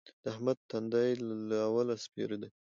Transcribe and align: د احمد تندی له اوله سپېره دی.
د 0.23 0.25
احمد 0.33 0.57
تندی 0.69 1.09
له 1.49 1.57
اوله 1.69 1.95
سپېره 2.05 2.35
دی. 2.41 2.49